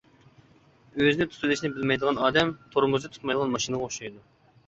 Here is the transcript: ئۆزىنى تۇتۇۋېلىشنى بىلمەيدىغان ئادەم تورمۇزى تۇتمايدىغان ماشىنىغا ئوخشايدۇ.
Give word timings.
ئۆزىنى 1.01 1.27
تۇتۇۋېلىشنى 1.33 1.69
بىلمەيدىغان 1.75 2.17
ئادەم 2.29 2.53
تورمۇزى 2.77 3.13
تۇتمايدىغان 3.17 3.53
ماشىنىغا 3.57 3.89
ئوخشايدۇ. 3.89 4.27